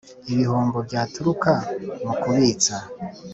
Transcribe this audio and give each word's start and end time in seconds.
ibihombo 0.31 0.77
byaturuka 0.87 1.51
mu 2.05 2.13
kubitsa 2.21 2.77